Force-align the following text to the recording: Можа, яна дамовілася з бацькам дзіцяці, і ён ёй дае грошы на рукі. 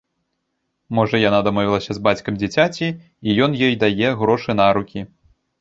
Можа, 0.99 1.15
яна 1.29 1.39
дамовілася 1.49 1.91
з 1.97 2.03
бацькам 2.09 2.41
дзіцяці, 2.45 2.87
і 3.27 3.37
ён 3.47 3.51
ёй 3.69 3.73
дае 3.85 4.09
грошы 4.23 4.51
на 4.61 4.71
рукі. 4.81 5.07